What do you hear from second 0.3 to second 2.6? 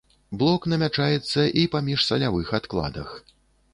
Блок намячаецца і па міжсалявых